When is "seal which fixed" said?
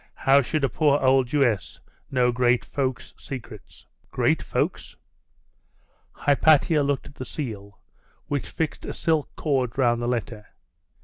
7.23-8.83